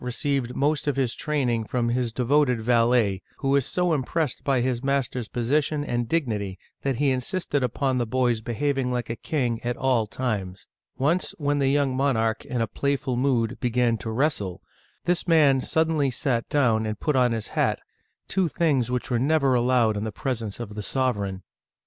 [0.03, 4.83] received most of his training from his devoted valet, who was so impressed by his
[4.83, 9.61] master's position and dignity that he insisted upon the boy's be having like a king
[9.61, 10.65] at all times.
[10.97, 14.59] Once, when the young monarch, in playful mood, began to wrestle,
[15.05, 17.79] this man suddenly sat down and put on his hat,
[18.27, 21.43] two things which were never allowed in the presence of the sovereign.